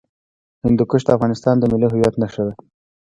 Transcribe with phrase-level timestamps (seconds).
[0.63, 2.53] هندوکش د افغانستان د ملي هویت نښه ده.